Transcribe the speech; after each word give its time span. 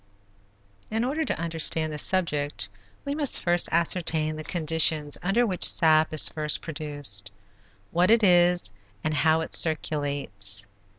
In 0.89 1.03
order 1.03 1.23
to 1.23 1.39
understand 1.39 1.93
this 1.93 2.01
subject 2.01 2.69
we 3.05 3.13
must 3.13 3.39
first 3.39 3.69
ascertain 3.71 4.35
the 4.35 4.43
conditions 4.43 5.15
under 5.21 5.45
which 5.45 5.63
sap 5.63 6.11
is 6.11 6.27
first 6.27 6.59
produced, 6.63 7.29
what 7.91 8.09
it 8.09 8.23
is, 8.23 8.71
and 9.03 9.13
how 9.13 9.41
it 9.41 9.53
circulates. 9.53 10.65